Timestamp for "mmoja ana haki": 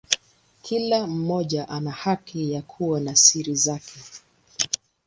1.07-2.51